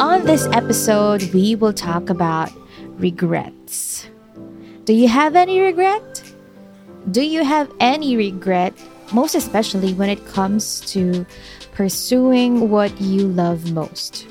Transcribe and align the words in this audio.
On 0.00 0.24
this 0.24 0.46
episode, 0.46 1.22
we 1.32 1.54
will 1.54 1.72
talk 1.72 2.10
about 2.10 2.50
regrets. 2.98 4.08
Do 4.84 4.92
you 4.92 5.06
have 5.06 5.36
any 5.36 5.60
regret? 5.60 6.22
Do 7.12 7.22
you 7.22 7.44
have 7.44 7.70
any 7.78 8.16
regret, 8.16 8.74
most 9.12 9.34
especially 9.36 9.94
when 9.94 10.10
it 10.10 10.26
comes 10.26 10.80
to 10.92 11.24
pursuing 11.72 12.70
what 12.70 13.00
you 13.00 13.28
love 13.28 13.72
most? 13.72 14.26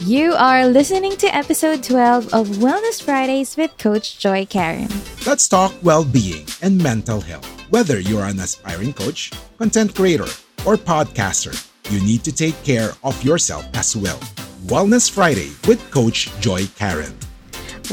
You 0.00 0.34
are 0.34 0.66
listening 0.66 1.16
to 1.16 1.34
episode 1.34 1.82
12 1.82 2.32
of 2.32 2.48
Wellness 2.62 3.02
Fridays 3.02 3.56
with 3.56 3.76
Coach 3.78 4.18
Joy 4.18 4.46
Karen. 4.46 4.88
Let's 5.26 5.48
talk 5.48 5.74
well 5.82 6.04
being 6.04 6.46
and 6.62 6.80
mental 6.80 7.20
health. 7.20 7.46
Whether 7.70 7.98
you're 7.98 8.24
an 8.24 8.38
aspiring 8.38 8.92
coach, 8.92 9.32
content 9.58 9.94
creator, 9.94 10.30
or 10.64 10.76
podcaster, 10.76 11.54
you 11.90 12.00
need 12.00 12.22
to 12.24 12.32
take 12.32 12.62
care 12.62 12.92
of 13.02 13.20
yourself 13.24 13.66
as 13.74 13.96
well. 13.96 14.20
Wellness 14.66 15.10
Friday 15.10 15.50
with 15.66 15.82
Coach 15.90 16.30
Joy 16.38 16.66
Karen. 16.78 17.12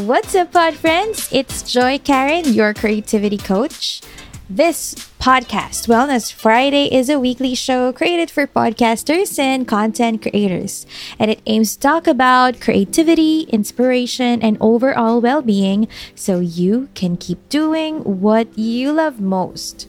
What's 0.06 0.36
up, 0.36 0.54
pod 0.54 0.76
friends? 0.76 1.28
It's 1.32 1.64
Joy 1.64 1.98
Karen, 1.98 2.54
your 2.54 2.76
creativity 2.76 3.40
coach. 3.40 4.02
This 4.48 4.94
podcast, 5.20 5.90
Wellness 5.90 6.32
Friday, 6.32 6.86
is 6.94 7.10
a 7.10 7.20
weekly 7.20 7.56
show 7.56 7.92
created 7.92 8.30
for 8.30 8.46
podcasters 8.46 9.40
and 9.40 9.68
content 9.68 10.22
creators, 10.22 10.86
and 11.18 11.32
it 11.32 11.42
aims 11.48 11.74
to 11.74 11.80
talk 11.80 12.06
about 12.06 12.62
creativity, 12.62 13.50
inspiration, 13.50 14.40
and 14.44 14.56
overall 14.62 15.20
well 15.20 15.42
being 15.42 15.88
so 16.14 16.40
you 16.40 16.90
can 16.94 17.18
keep 17.18 17.50
doing 17.50 18.22
what 18.22 18.56
you 18.56 18.94
love 18.94 19.20
most. 19.20 19.89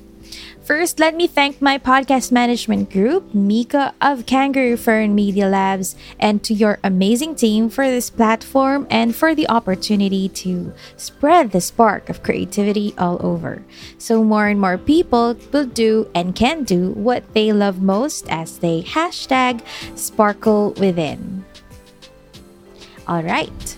First, 0.70 1.00
let 1.00 1.16
me 1.16 1.26
thank 1.26 1.60
my 1.60 1.78
podcast 1.78 2.30
management 2.30 2.92
group, 2.92 3.34
Mika 3.34 3.92
of 4.00 4.24
Kangaroo 4.24 4.76
Fern 4.76 5.16
Media 5.16 5.48
Labs, 5.48 5.96
and 6.16 6.44
to 6.44 6.54
your 6.54 6.78
amazing 6.84 7.34
team 7.34 7.68
for 7.68 7.84
this 7.90 8.08
platform 8.08 8.86
and 8.88 9.10
for 9.10 9.34
the 9.34 9.48
opportunity 9.48 10.28
to 10.28 10.72
spread 10.96 11.50
the 11.50 11.60
spark 11.60 12.08
of 12.08 12.22
creativity 12.22 12.94
all 12.96 13.18
over. 13.18 13.64
So 13.98 14.22
more 14.22 14.46
and 14.46 14.60
more 14.60 14.78
people 14.78 15.34
will 15.50 15.66
do 15.66 16.08
and 16.14 16.36
can 16.36 16.62
do 16.62 16.92
what 16.92 17.24
they 17.34 17.52
love 17.52 17.82
most 17.82 18.28
as 18.28 18.60
they 18.60 18.84
hashtag 18.84 19.66
sparkle 19.98 20.70
within. 20.78 21.44
All 23.08 23.24
right. 23.24 23.76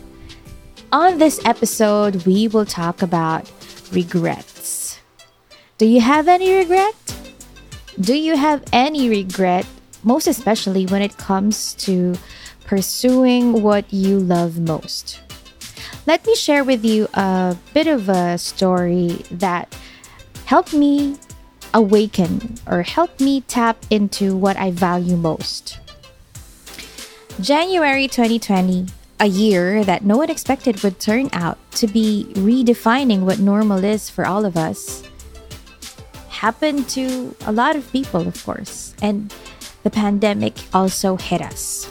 On 0.93 1.17
this 1.17 1.41
episode, 1.47 2.27
we 2.27 2.49
will 2.49 2.67
talk 2.67 3.01
about 3.01 3.51
regrets. 3.93 4.82
Do 5.83 5.89
you 5.89 6.01
have 6.01 6.29
any 6.29 6.55
regret? 6.55 6.95
Do 7.99 8.15
you 8.15 8.37
have 8.37 8.63
any 8.73 9.09
regret, 9.09 9.67
most 10.05 10.29
especially 10.29 10.87
when 10.87 11.03
it 11.03 11.17
comes 11.17 11.75
to 11.83 12.15
pursuing 12.65 13.65
what 13.65 13.93
you 13.93 14.21
love 14.21 14.61
most? 14.61 15.19
Let 16.07 16.25
me 16.25 16.37
share 16.37 16.63
with 16.63 16.85
you 16.85 17.09
a 17.15 17.57
bit 17.75 17.89
of 17.89 18.09
a 18.09 18.39
story 18.39 19.27
that 19.33 19.75
helped 20.45 20.73
me 20.73 21.19
awaken 21.75 22.55
or 22.71 22.83
helped 22.83 23.21
me 23.21 23.41
tap 23.41 23.77
into 23.91 24.37
what 24.37 24.57
I 24.57 24.71
value 24.71 25.17
most. 25.17 25.81
January 27.41 28.07
2020, 28.07 28.87
a 29.19 29.27
year 29.27 29.83
that 29.83 30.05
no 30.05 30.17
one 30.17 30.31
expected 30.31 30.85
would 30.85 31.01
turn 31.01 31.29
out 31.33 31.59
to 31.73 31.89
be 31.89 32.29
redefining 32.35 33.23
what 33.23 33.41
normal 33.41 33.83
is 33.83 34.09
for 34.09 34.25
all 34.25 34.45
of 34.45 34.57
us, 34.57 35.03
happened 36.43 36.89
to 36.89 37.37
a 37.47 37.53
lot 37.53 37.77
of 37.77 37.87
people, 37.93 38.27
of 38.27 38.45
course. 38.45 38.95
And 39.01 39.33
the 39.85 39.95
pandemic 39.95 40.59
also 40.75 41.15
hit 41.17 41.41
us. 41.41 41.87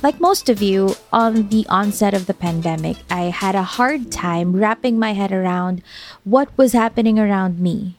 Like 0.00 0.20
most 0.20 0.48
of 0.48 0.62
you, 0.62 0.94
on 1.12 1.48
the 1.48 1.66
onset 1.68 2.14
of 2.14 2.26
the 2.26 2.38
pandemic, 2.46 2.98
I 3.10 3.34
had 3.34 3.56
a 3.56 3.74
hard 3.76 4.12
time 4.12 4.54
wrapping 4.54 4.96
my 4.96 5.12
head 5.12 5.32
around 5.32 5.82
what 6.22 6.56
was 6.56 6.72
happening 6.72 7.18
around 7.18 7.58
me. 7.58 7.98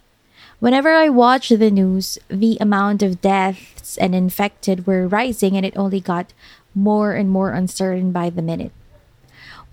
Whenever 0.60 0.96
I 0.96 1.10
watched 1.10 1.60
the 1.60 1.70
news, 1.70 2.18
the 2.30 2.58
amount 2.62 3.04
of 3.04 3.20
deaths 3.20 3.98
and 3.98 4.16
infected 4.16 4.88
were 4.88 5.12
rising, 5.12 5.58
and 5.58 5.66
it 5.66 5.76
only 5.76 6.00
got 6.00 6.32
more 6.74 7.14
and 7.14 7.30
more 7.30 7.52
uncertain 7.52 8.14
by 8.14 8.30
the 8.30 8.42
minute. 8.42 8.72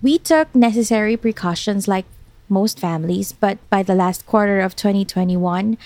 We 0.01 0.19
took 0.19 0.53
necessary 0.53 1.15
precautions 1.15 1.87
like 1.87 2.05
most 2.49 2.79
families, 2.79 3.31
but 3.31 3.57
by 3.69 3.83
the 3.83 3.95
last 3.95 4.25
quarter 4.25 4.59
of 4.59 4.75
2021, 4.75 5.77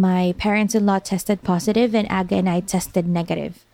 my 0.00 0.34
parents 0.38 0.74
in 0.74 0.86
law 0.86 0.98
tested 0.98 1.42
positive 1.42 1.94
and 1.94 2.10
Aga 2.10 2.36
and 2.36 2.48
I 2.48 2.60
tested 2.60 3.06
negative. 3.06 3.64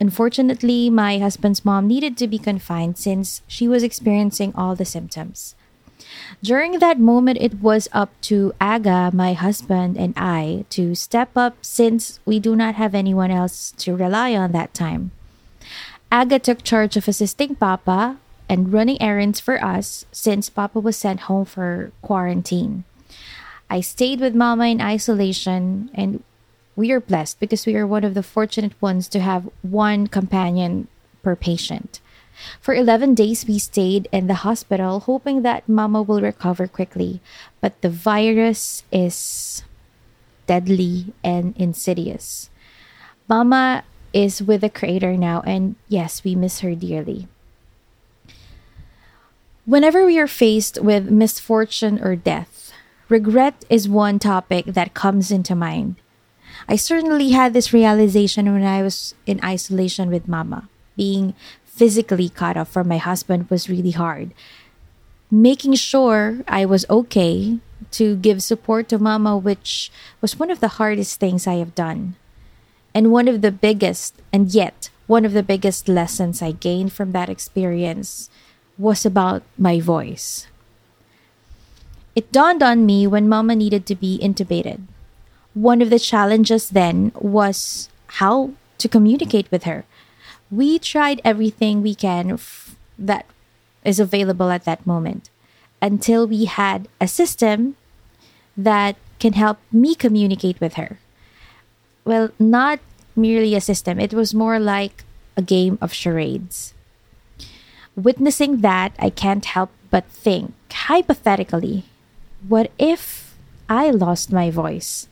Unfortunately, 0.00 0.88
my 0.88 1.18
husband's 1.18 1.64
mom 1.64 1.86
needed 1.86 2.16
to 2.16 2.26
be 2.26 2.38
confined 2.38 2.96
since 2.96 3.42
she 3.46 3.68
was 3.68 3.82
experiencing 3.82 4.52
all 4.56 4.74
the 4.74 4.84
symptoms. 4.84 5.54
During 6.42 6.78
that 6.78 6.98
moment, 6.98 7.38
it 7.40 7.60
was 7.60 7.88
up 7.92 8.10
to 8.22 8.54
Aga, 8.60 9.10
my 9.12 9.34
husband, 9.34 9.98
and 9.98 10.14
I 10.16 10.64
to 10.70 10.94
step 10.94 11.36
up 11.36 11.56
since 11.60 12.18
we 12.24 12.40
do 12.40 12.56
not 12.56 12.76
have 12.76 12.94
anyone 12.94 13.30
else 13.30 13.72
to 13.78 13.94
rely 13.94 14.34
on 14.34 14.52
that 14.52 14.72
time. 14.72 15.12
Aga 16.10 16.38
took 16.40 16.62
charge 16.64 16.96
of 16.96 17.06
assisting 17.06 17.54
Papa 17.54 18.16
and 18.48 18.72
running 18.72 19.00
errands 19.00 19.38
for 19.38 19.62
us 19.62 20.06
since 20.10 20.50
Papa 20.50 20.80
was 20.80 20.96
sent 20.96 21.30
home 21.30 21.44
for 21.44 21.92
quarantine. 22.02 22.84
I 23.70 23.80
stayed 23.80 24.18
with 24.20 24.34
Mama 24.34 24.66
in 24.66 24.80
isolation, 24.80 25.90
and 25.94 26.24
we 26.74 26.90
are 26.90 27.00
blessed 27.00 27.38
because 27.38 27.64
we 27.64 27.76
are 27.76 27.86
one 27.86 28.02
of 28.02 28.14
the 28.14 28.22
fortunate 28.22 28.74
ones 28.82 29.06
to 29.08 29.20
have 29.20 29.48
one 29.62 30.08
companion 30.08 30.88
per 31.22 31.36
patient. 31.36 32.00
For 32.60 32.74
11 32.74 33.14
days, 33.14 33.46
we 33.46 33.58
stayed 33.58 34.08
in 34.10 34.26
the 34.26 34.42
hospital, 34.42 35.00
hoping 35.00 35.42
that 35.42 35.68
Mama 35.68 36.02
will 36.02 36.20
recover 36.20 36.66
quickly. 36.66 37.20
But 37.60 37.80
the 37.80 37.90
virus 37.90 38.82
is 38.90 39.62
deadly 40.46 41.12
and 41.22 41.54
insidious. 41.56 42.50
Mama 43.28 43.84
is 44.12 44.42
with 44.42 44.62
the 44.62 44.70
Creator 44.70 45.16
now, 45.16 45.42
and 45.46 45.76
yes, 45.86 46.24
we 46.24 46.34
miss 46.34 46.60
her 46.60 46.74
dearly. 46.74 47.28
Whenever 49.64 50.04
we 50.04 50.18
are 50.18 50.26
faced 50.26 50.82
with 50.82 51.10
misfortune 51.10 52.00
or 52.02 52.16
death, 52.16 52.59
regret 53.10 53.64
is 53.68 53.88
one 53.88 54.18
topic 54.18 54.66
that 54.66 54.94
comes 54.94 55.30
into 55.30 55.54
mind. 55.54 55.96
I 56.68 56.76
certainly 56.76 57.30
had 57.30 57.52
this 57.52 57.72
realization 57.72 58.52
when 58.52 58.64
I 58.64 58.82
was 58.82 59.14
in 59.26 59.40
isolation 59.44 60.10
with 60.10 60.28
Mama. 60.28 60.68
Being 60.96 61.34
physically 61.64 62.28
cut 62.28 62.56
off 62.56 62.70
from 62.70 62.88
my 62.88 62.98
husband 62.98 63.50
was 63.50 63.70
really 63.70 63.92
hard. 63.92 64.32
Making 65.30 65.74
sure 65.74 66.40
I 66.46 66.66
was 66.66 66.84
okay 66.90 67.58
to 67.92 68.16
give 68.16 68.42
support 68.42 68.88
to 68.88 68.98
Mama, 68.98 69.36
which 69.36 69.90
was 70.20 70.38
one 70.38 70.50
of 70.50 70.60
the 70.60 70.76
hardest 70.78 71.18
things 71.18 71.46
I 71.46 71.54
have 71.54 71.74
done. 71.74 72.16
And 72.94 73.12
one 73.12 73.28
of 73.28 73.40
the 73.40 73.52
biggest, 73.52 74.14
and 74.32 74.52
yet 74.52 74.90
one 75.06 75.24
of 75.24 75.32
the 75.32 75.42
biggest 75.42 75.88
lessons 75.88 76.42
I 76.42 76.52
gained 76.52 76.92
from 76.92 77.12
that 77.12 77.28
experience 77.28 78.28
was 78.78 79.06
about 79.06 79.42
my 79.58 79.80
voice. 79.80 80.46
It 82.20 82.32
dawned 82.32 82.62
on 82.62 82.84
me 82.84 83.06
when 83.06 83.30
Mama 83.30 83.56
needed 83.56 83.86
to 83.86 83.94
be 83.94 84.20
intubated. 84.20 84.84
One 85.54 85.80
of 85.80 85.88
the 85.88 85.98
challenges 85.98 86.68
then 86.68 87.12
was 87.16 87.88
how 88.20 88.52
to 88.76 88.92
communicate 88.92 89.50
with 89.50 89.64
her. 89.64 89.86
We 90.50 90.78
tried 90.78 91.22
everything 91.24 91.80
we 91.80 91.94
can 91.94 92.32
f- 92.32 92.76
that 92.98 93.24
is 93.86 93.98
available 93.98 94.50
at 94.50 94.68
that 94.68 94.84
moment 94.86 95.30
until 95.80 96.26
we 96.26 96.44
had 96.44 96.88
a 97.00 97.08
system 97.08 97.76
that 98.54 98.96
can 99.18 99.32
help 99.32 99.56
me 99.72 99.94
communicate 99.94 100.60
with 100.60 100.74
her. 100.74 101.00
Well, 102.04 102.36
not 102.38 102.80
merely 103.16 103.54
a 103.54 103.62
system, 103.64 103.98
it 103.98 104.12
was 104.12 104.34
more 104.34 104.60
like 104.60 105.04
a 105.38 105.42
game 105.56 105.78
of 105.80 105.94
charades. 105.96 106.74
Witnessing 107.96 108.58
that, 108.60 108.92
I 108.98 109.08
can't 109.08 109.46
help 109.46 109.70
but 109.88 110.04
think 110.04 110.52
hypothetically 110.68 111.88
what 112.46 112.70
if 112.78 113.36
I 113.68 113.90
lost 113.90 114.32
my 114.32 114.50
voice? 114.50 115.08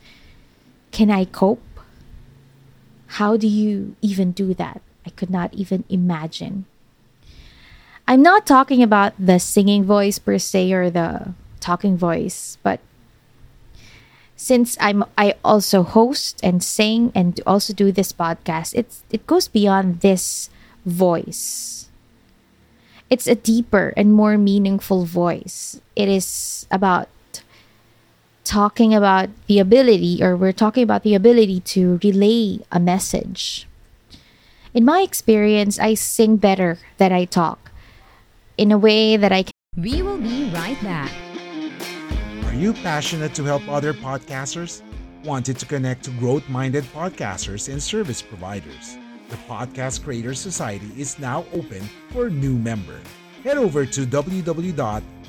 Can 0.91 1.09
I 1.11 1.25
cope? 1.25 1.61
How 3.19 3.37
do 3.37 3.47
you 3.47 3.95
even 4.01 4.31
do 4.31 4.53
that? 4.53 4.81
I 5.05 5.09
could 5.11 5.29
not 5.29 5.53
even 5.53 5.83
imagine. 5.89 6.65
I'm 8.07 8.21
not 8.21 8.45
talking 8.45 8.81
about 8.81 9.13
the 9.19 9.39
singing 9.39 9.83
voice 9.83 10.17
per 10.19 10.37
se 10.37 10.73
or 10.73 10.89
the 10.89 11.33
talking 11.59 11.97
voice, 11.97 12.57
but 12.63 12.79
since 14.35 14.77
I'm 14.79 15.03
I 15.17 15.35
also 15.43 15.83
host 15.83 16.39
and 16.41 16.63
sing 16.63 17.11
and 17.13 17.39
also 17.45 17.73
do 17.73 17.91
this 17.91 18.13
podcast, 18.13 18.73
it's 18.73 19.03
it 19.11 19.27
goes 19.27 19.47
beyond 19.47 20.01
this 20.01 20.49
voice. 20.85 21.89
It's 23.09 23.27
a 23.27 23.35
deeper 23.35 23.93
and 23.97 24.13
more 24.13 24.37
meaningful 24.37 25.05
voice. 25.05 25.81
It 25.95 26.07
is 26.09 26.67
about 26.71 27.09
talking 28.49 28.95
about 28.95 29.29
the 29.45 29.59
ability 29.59 30.23
or 30.23 30.35
we're 30.35 30.51
talking 30.51 30.81
about 30.81 31.03
the 31.03 31.13
ability 31.13 31.59
to 31.59 31.99
relay 32.03 32.57
a 32.71 32.79
message. 32.79 33.67
In 34.73 34.83
my 34.83 35.01
experience, 35.01 35.77
I 35.77 35.93
sing 35.93 36.37
better 36.37 36.79
than 36.97 37.13
I 37.13 37.25
talk 37.25 37.69
in 38.57 38.71
a 38.71 38.77
way 38.77 39.17
that 39.17 39.31
I 39.31 39.43
can. 39.43 39.53
We 39.77 40.01
will 40.01 40.17
be 40.17 40.49
right 40.49 40.81
back. 40.81 41.13
Are 42.45 42.55
you 42.55 42.73
passionate 42.73 43.35
to 43.35 43.43
help 43.43 43.69
other 43.69 43.93
podcasters? 43.93 44.81
Wanted 45.23 45.59
to 45.59 45.67
connect 45.67 46.05
to 46.05 46.11
growth 46.17 46.49
minded 46.49 46.85
podcasters 46.85 47.69
and 47.69 47.77
service 47.81 48.23
providers? 48.23 48.97
The 49.29 49.37
Podcast 49.45 50.03
Creators 50.03 50.39
Society 50.39 50.89
is 50.97 51.19
now 51.19 51.45
open 51.53 51.87
for 52.09 52.31
new 52.31 52.57
member. 52.57 52.99
Head 53.43 53.57
over 53.57 53.85
to 53.85 54.07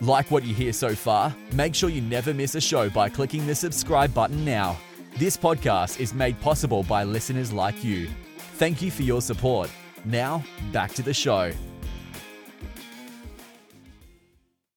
Like 0.00 0.30
what 0.30 0.44
you 0.44 0.54
hear 0.54 0.72
so 0.72 0.94
far? 0.94 1.34
Make 1.52 1.74
sure 1.74 1.90
you 1.90 2.00
never 2.00 2.32
miss 2.32 2.54
a 2.54 2.60
show 2.60 2.88
by 2.88 3.08
clicking 3.08 3.46
the 3.46 3.54
subscribe 3.54 4.14
button 4.14 4.44
now. 4.44 4.76
This 5.16 5.36
podcast 5.36 5.98
is 5.98 6.14
made 6.14 6.40
possible 6.40 6.84
by 6.84 7.04
listeners 7.04 7.52
like 7.52 7.82
you. 7.82 8.08
Thank 8.54 8.80
you 8.80 8.90
for 8.90 9.02
your 9.02 9.20
support. 9.20 9.70
Now, 10.04 10.44
back 10.72 10.92
to 10.94 11.02
the 11.02 11.14
show. 11.14 11.52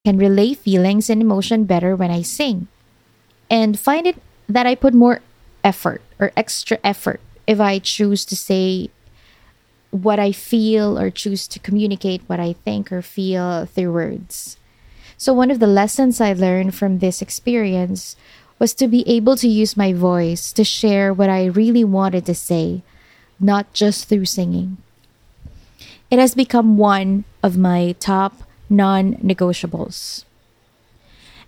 can 0.04 0.18
relay 0.18 0.54
feelings 0.54 1.10
and 1.10 1.22
emotion 1.22 1.66
better 1.66 1.96
when 1.96 2.10
I 2.10 2.22
sing. 2.22 2.68
And 3.50 3.78
find 3.78 4.08
it 4.08 4.18
that 4.50 4.66
I 4.66 4.75
put 4.75 4.94
more 4.94 5.22
effort 5.63 6.02
or 6.19 6.31
extra 6.36 6.80
effort 6.84 7.19
if 7.46 7.60
I 7.60 7.80
choose 7.80 8.25
to 8.25 8.36
say 8.36 8.90
what 9.91 10.19
I 10.19 10.31
feel 10.31 10.97
or 10.97 11.11
choose 11.11 11.47
to 11.49 11.59
communicate 11.59 12.23
what 12.27 12.39
I 12.39 12.53
think 12.53 12.91
or 12.91 13.01
feel 13.01 13.65
through 13.65 13.93
words. 13.93 14.57
So, 15.17 15.33
one 15.33 15.51
of 15.51 15.59
the 15.59 15.67
lessons 15.67 16.19
I 16.19 16.33
learned 16.33 16.73
from 16.73 16.97
this 16.99 17.21
experience 17.21 18.15
was 18.57 18.73
to 18.75 18.88
be 18.88 19.07
able 19.07 19.35
to 19.38 19.47
use 19.47 19.77
my 19.77 19.93
voice 19.93 20.51
to 20.53 20.63
share 20.63 21.13
what 21.13 21.29
I 21.29 21.45
really 21.45 21.83
wanted 21.83 22.25
to 22.25 22.35
say, 22.35 22.81
not 23.39 23.73
just 23.73 24.07
through 24.07 24.25
singing. 24.25 24.77
It 26.09 26.19
has 26.19 26.35
become 26.35 26.77
one 26.77 27.23
of 27.43 27.57
my 27.57 27.95
top 27.99 28.43
non 28.69 29.15
negotiables. 29.15 30.25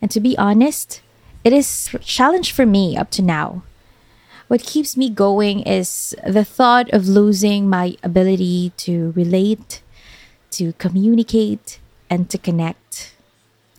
And 0.02 0.12
to 0.12 0.20
be 0.20 0.38
honest, 0.38 1.02
it 1.44 1.54
is 1.54 1.90
a 1.94 2.00
challenge 2.00 2.52
for 2.52 2.66
me 2.66 2.98
up 2.98 3.10
to 3.12 3.22
now. 3.22 3.64
What 4.54 4.62
keeps 4.62 4.96
me 4.96 5.10
going 5.10 5.62
is 5.62 6.14
the 6.24 6.46
thought 6.46 6.88
of 6.94 7.08
losing 7.08 7.68
my 7.68 7.98
ability 8.04 8.72
to 8.86 9.12
relate, 9.16 9.82
to 10.52 10.74
communicate, 10.74 11.80
and 12.08 12.30
to 12.30 12.38
connect 12.38 13.16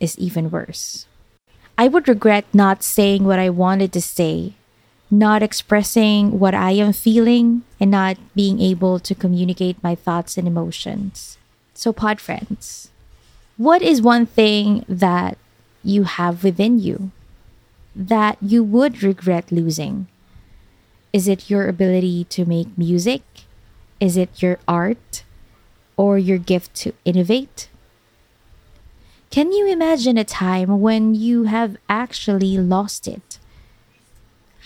is 0.00 0.18
even 0.18 0.50
worse. 0.50 1.06
I 1.78 1.86
would 1.86 2.08
regret 2.08 2.46
not 2.52 2.82
saying 2.82 3.22
what 3.22 3.38
I 3.38 3.50
wanted 3.50 3.92
to 3.92 4.02
say, 4.02 4.54
not 5.12 5.44
expressing 5.44 6.40
what 6.40 6.54
I 6.56 6.72
am 6.72 6.92
feeling, 6.92 7.62
and 7.78 7.92
not 7.92 8.18
being 8.34 8.60
able 8.60 8.98
to 8.98 9.14
communicate 9.14 9.80
my 9.80 9.94
thoughts 9.94 10.36
and 10.36 10.48
emotions. 10.48 11.38
So, 11.74 11.92
pod 11.92 12.20
friends, 12.20 12.90
what 13.56 13.80
is 13.80 14.02
one 14.02 14.26
thing 14.26 14.84
that 14.88 15.38
you 15.84 16.02
have 16.02 16.42
within 16.42 16.80
you 16.80 17.12
that 17.94 18.38
you 18.42 18.64
would 18.64 19.04
regret 19.04 19.52
losing? 19.52 20.08
Is 21.14 21.28
it 21.28 21.48
your 21.48 21.68
ability 21.68 22.24
to 22.34 22.44
make 22.44 22.76
music? 22.76 23.22
Is 24.00 24.16
it 24.16 24.42
your 24.42 24.58
art 24.66 25.22
or 25.96 26.18
your 26.18 26.38
gift 26.38 26.74
to 26.82 26.92
innovate? 27.04 27.68
Can 29.30 29.52
you 29.52 29.70
imagine 29.70 30.18
a 30.18 30.24
time 30.24 30.80
when 30.80 31.14
you 31.14 31.44
have 31.44 31.76
actually 31.88 32.58
lost 32.58 33.06
it? 33.06 33.38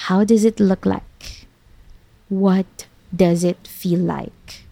How 0.09 0.25
does 0.25 0.47
it 0.47 0.59
look 0.59 0.87
like? 0.87 1.45
What 2.31 2.87
does 3.15 3.45
it 3.45 3.69
feel 3.69 4.01
like? 4.01 4.65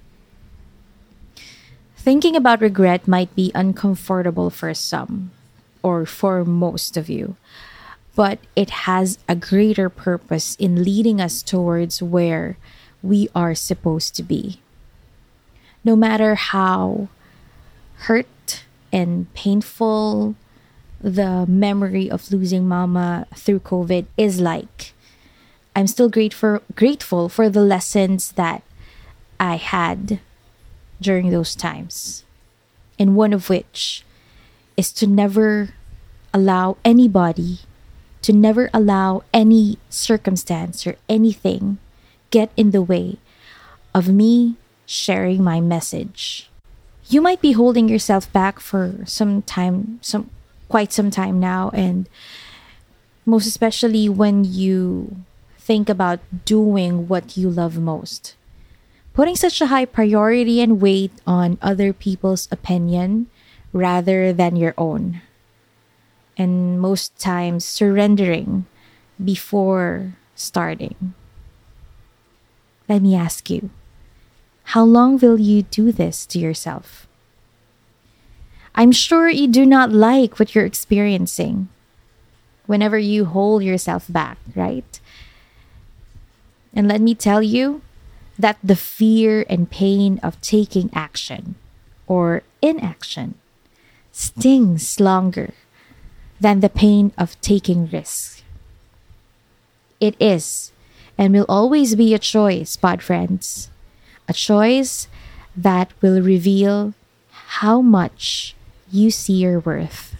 Thinking 1.94 2.36
about 2.36 2.62
regret 2.62 3.06
might 3.06 3.36
be 3.36 3.52
uncomfortable 3.54 4.48
for 4.48 4.72
some, 4.72 5.30
or 5.82 6.06
for 6.06 6.42
most 6.42 6.96
of 6.96 7.10
you, 7.10 7.36
but 8.16 8.40
it 8.56 8.88
has 8.88 9.18
a 9.28 9.36
greater 9.36 9.88
purpose 9.88 10.56
in 10.56 10.82
leading 10.82 11.20
us 11.20 11.42
towards 11.42 12.02
where 12.02 12.56
we 13.02 13.28
are 13.34 13.54
supposed 13.54 14.16
to 14.16 14.22
be. 14.22 14.60
No 15.84 15.94
matter 15.94 16.34
how 16.34 17.08
hurt 18.08 18.64
and 18.90 19.32
painful 19.34 20.34
the 21.00 21.44
memory 21.46 22.10
of 22.10 22.32
losing 22.32 22.66
mama 22.66 23.26
through 23.34 23.60
COVID 23.60 24.06
is 24.16 24.40
like, 24.40 24.94
I'm 25.76 25.86
still 25.86 26.08
grateful 26.08 26.60
grateful 26.74 27.28
for 27.28 27.50
the 27.50 27.60
lessons 27.60 28.32
that 28.32 28.62
I 29.38 29.56
had 29.56 30.20
during 31.00 31.30
those 31.30 31.54
times. 31.54 32.24
And 32.98 33.14
one 33.14 33.34
of 33.34 33.50
which 33.50 34.02
is 34.76 34.90
to 34.94 35.06
never 35.06 35.74
allow 36.32 36.78
anybody, 36.82 37.60
to 38.26 38.32
never 38.32 38.68
allow 38.74 39.22
any 39.32 39.78
circumstance 39.88 40.86
or 40.86 40.96
anything 41.08 41.78
get 42.30 42.50
in 42.56 42.72
the 42.72 42.82
way 42.82 43.18
of 43.94 44.08
me 44.08 44.56
sharing 44.84 45.42
my 45.42 45.60
message. 45.60 46.50
You 47.06 47.20
might 47.20 47.40
be 47.40 47.52
holding 47.52 47.88
yourself 47.88 48.26
back 48.32 48.58
for 48.58 48.98
some 49.06 49.42
time, 49.42 50.00
some 50.02 50.28
quite 50.68 50.92
some 50.92 51.10
time 51.10 51.38
now 51.38 51.70
and 51.70 52.08
most 53.24 53.46
especially 53.46 54.08
when 54.08 54.42
you 54.42 55.22
think 55.56 55.88
about 55.88 56.18
doing 56.44 57.06
what 57.06 57.36
you 57.36 57.48
love 57.48 57.78
most 57.78 58.34
putting 59.16 59.34
such 59.34 59.62
a 59.62 59.66
high 59.66 59.86
priority 59.86 60.60
and 60.60 60.78
weight 60.78 61.10
on 61.26 61.56
other 61.62 61.92
people's 61.92 62.46
opinion 62.52 63.26
rather 63.72 64.30
than 64.30 64.56
your 64.56 64.74
own. 64.76 65.22
And 66.36 66.80
most 66.80 67.18
times 67.18 67.64
surrendering 67.64 68.66
before 69.22 70.16
starting. 70.34 71.14
Let 72.88 73.02
me 73.02 73.14
ask 73.14 73.48
you 73.48 73.70
how 74.70 74.84
long 74.84 75.18
will 75.18 75.40
you 75.40 75.62
do 75.62 75.92
this 75.92 76.26
to 76.26 76.38
yourself? 76.38 77.06
I'm 78.74 78.92
sure 78.92 79.28
you 79.28 79.48
do 79.48 79.64
not 79.64 79.92
like 79.92 80.38
what 80.38 80.54
you're 80.54 80.66
experiencing 80.66 81.68
whenever 82.66 82.98
you 82.98 83.24
hold 83.24 83.62
yourself 83.62 84.04
back, 84.08 84.38
right? 84.54 85.00
And 86.74 86.88
let 86.88 87.00
me 87.00 87.14
tell 87.14 87.42
you, 87.42 87.80
that 88.38 88.58
the 88.62 88.76
fear 88.76 89.44
and 89.48 89.70
pain 89.70 90.20
of 90.22 90.40
taking 90.40 90.90
action 90.92 91.54
or 92.06 92.42
inaction 92.60 93.34
stings 94.12 95.00
longer 95.00 95.54
than 96.40 96.60
the 96.60 96.68
pain 96.68 97.12
of 97.16 97.40
taking 97.40 97.88
risks. 97.88 98.42
It 100.00 100.14
is 100.20 100.72
and 101.16 101.32
will 101.32 101.46
always 101.48 101.94
be 101.94 102.14
a 102.14 102.18
choice, 102.18 102.76
pod 102.76 103.02
friends. 103.02 103.70
A 104.28 104.32
choice 104.32 105.08
that 105.56 105.92
will 106.02 106.20
reveal 106.20 106.92
how 107.30 107.80
much 107.80 108.54
you 108.90 109.10
see 109.10 109.34
your 109.34 109.60
worth. 109.60 110.16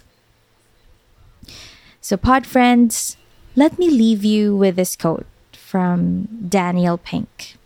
So, 2.01 2.17
pod 2.17 2.47
friends, 2.47 3.17
let 3.55 3.77
me 3.77 3.89
leave 3.89 4.23
you 4.23 4.55
with 4.55 4.75
this 4.75 4.95
quote 4.95 5.27
from 5.51 6.47
Daniel 6.47 6.97
Pink 6.97 7.57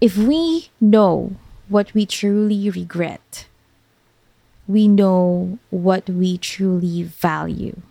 if 0.00 0.18
we 0.18 0.68
know 0.82 1.32
what 1.68 1.94
we 1.94 2.04
truly 2.04 2.68
regret. 2.68 3.46
We 4.66 4.88
know 4.88 5.58
what 5.70 6.08
we 6.08 6.38
truly 6.38 7.02
value. 7.02 7.82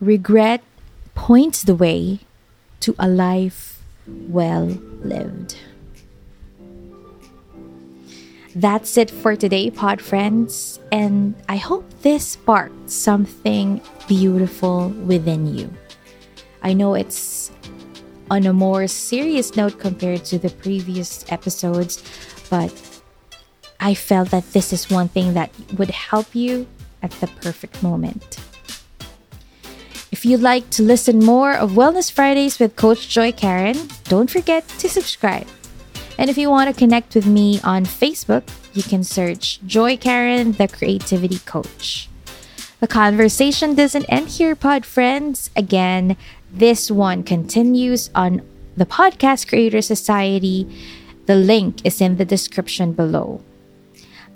Regret 0.00 0.62
points 1.14 1.62
the 1.62 1.74
way 1.74 2.20
to 2.80 2.94
a 2.98 3.08
life 3.08 3.82
well 4.06 4.66
lived. 5.02 5.56
That's 8.54 8.96
it 8.96 9.10
for 9.10 9.36
today, 9.36 9.70
pod 9.70 10.00
friends, 10.00 10.80
and 10.90 11.34
I 11.48 11.56
hope 11.56 11.84
this 12.02 12.26
sparked 12.28 12.90
something 12.90 13.80
beautiful 14.08 14.88
within 15.06 15.46
you. 15.46 15.72
I 16.62 16.72
know 16.72 16.94
it's 16.94 17.52
on 18.30 18.46
a 18.46 18.52
more 18.52 18.86
serious 18.86 19.54
note 19.56 19.78
compared 19.78 20.24
to 20.26 20.38
the 20.38 20.50
previous 20.50 21.24
episodes, 21.30 22.02
but 22.50 22.72
I 23.80 23.94
felt 23.94 24.30
that 24.30 24.52
this 24.52 24.72
is 24.72 24.90
one 24.90 25.08
thing 25.08 25.34
that 25.34 25.50
would 25.78 25.90
help 25.90 26.34
you 26.34 26.66
at 27.02 27.12
the 27.12 27.28
perfect 27.28 27.82
moment. 27.82 28.38
If 30.10 30.24
you'd 30.24 30.40
like 30.40 30.70
to 30.70 30.82
listen 30.82 31.24
more 31.24 31.52
of 31.52 31.72
Wellness 31.72 32.10
Fridays 32.10 32.58
with 32.58 32.76
Coach 32.76 33.08
Joy 33.08 33.30
Karen, 33.30 33.76
don't 34.04 34.30
forget 34.30 34.66
to 34.80 34.88
subscribe. 34.88 35.46
And 36.18 36.28
if 36.28 36.36
you 36.36 36.50
want 36.50 36.68
to 36.68 36.78
connect 36.78 37.14
with 37.14 37.26
me 37.26 37.60
on 37.62 37.84
Facebook, 37.84 38.42
you 38.74 38.82
can 38.82 39.04
search 39.04 39.60
Joy 39.66 39.96
Karen, 39.96 40.52
the 40.52 40.66
Creativity 40.66 41.38
Coach. 41.40 42.08
The 42.80 42.88
conversation 42.88 43.74
doesn't 43.74 44.06
end 44.06 44.28
here, 44.28 44.56
pod 44.56 44.86
friends. 44.86 45.50
Again, 45.54 46.16
this 46.50 46.90
one 46.90 47.22
continues 47.22 48.10
on 48.14 48.42
the 48.76 48.86
Podcast 48.86 49.48
Creator 49.48 49.82
Society. 49.82 50.66
The 51.26 51.36
link 51.36 51.84
is 51.84 52.00
in 52.00 52.16
the 52.16 52.24
description 52.24 52.92
below. 52.92 53.42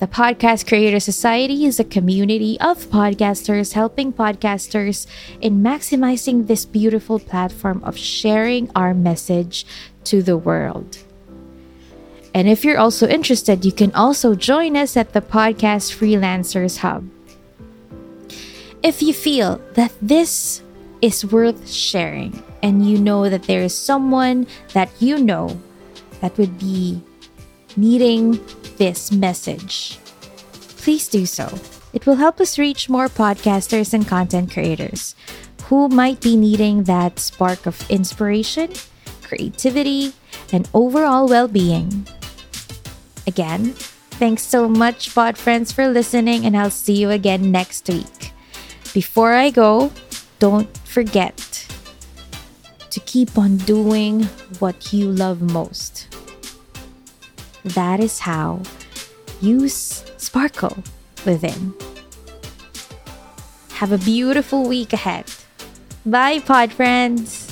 The 0.02 0.08
Podcast 0.08 0.66
Creator 0.66 0.98
Society 0.98 1.64
is 1.64 1.78
a 1.78 1.84
community 1.84 2.58
of 2.58 2.90
podcasters 2.90 3.74
helping 3.74 4.12
podcasters 4.12 5.06
in 5.40 5.62
maximizing 5.62 6.48
this 6.48 6.66
beautiful 6.66 7.20
platform 7.20 7.80
of 7.84 7.96
sharing 7.96 8.68
our 8.74 8.94
message 8.94 9.64
to 10.10 10.20
the 10.20 10.36
world. 10.36 10.98
And 12.34 12.48
if 12.48 12.64
you're 12.64 12.80
also 12.82 13.06
interested, 13.06 13.64
you 13.64 13.70
can 13.70 13.94
also 13.94 14.34
join 14.34 14.76
us 14.76 14.96
at 14.96 15.12
the 15.12 15.20
Podcast 15.20 15.94
Freelancers 15.94 16.78
Hub. 16.78 17.06
If 18.82 19.02
you 19.02 19.14
feel 19.14 19.62
that 19.74 19.92
this 20.02 20.64
is 21.00 21.24
worth 21.24 21.70
sharing 21.70 22.42
and 22.60 22.84
you 22.84 22.98
know 22.98 23.30
that 23.30 23.44
there 23.44 23.62
is 23.62 23.78
someone 23.78 24.48
that 24.72 24.90
you 24.98 25.22
know 25.22 25.62
that 26.20 26.36
would 26.38 26.58
be 26.58 27.00
needing 27.76 28.40
this 28.76 29.12
message, 29.12 29.98
please 30.78 31.08
do 31.08 31.26
so. 31.26 31.48
It 31.92 32.06
will 32.06 32.16
help 32.16 32.40
us 32.40 32.58
reach 32.58 32.88
more 32.88 33.08
podcasters 33.08 33.92
and 33.92 34.06
content 34.06 34.52
creators 34.52 35.14
who 35.64 35.88
might 35.88 36.20
be 36.20 36.36
needing 36.36 36.84
that 36.84 37.18
spark 37.18 37.66
of 37.66 37.88
inspiration, 37.90 38.70
creativity, 39.22 40.12
and 40.52 40.68
overall 40.74 41.28
well 41.28 41.48
being. 41.48 42.06
Again, 43.26 43.72
thanks 44.18 44.42
so 44.42 44.68
much, 44.68 45.14
pod 45.14 45.38
friends, 45.38 45.72
for 45.72 45.88
listening, 45.88 46.44
and 46.44 46.56
I'll 46.56 46.70
see 46.70 46.94
you 46.94 47.10
again 47.10 47.50
next 47.52 47.88
week. 47.88 48.32
Before 48.92 49.32
I 49.32 49.50
go, 49.50 49.92
don't 50.38 50.68
forget 50.78 51.66
to 52.90 53.00
keep 53.00 53.38
on 53.38 53.56
doing 53.58 54.24
what 54.58 54.92
you 54.92 55.10
love 55.10 55.40
most. 55.40 56.11
That 57.64 58.00
is 58.00 58.20
how 58.20 58.62
you 59.40 59.68
sparkle 59.68 60.76
within. 61.24 61.74
Have 63.74 63.92
a 63.92 63.98
beautiful 63.98 64.68
week 64.68 64.92
ahead. 64.92 65.26
Bye, 66.04 66.40
pod 66.40 66.72
friends. 66.72 67.51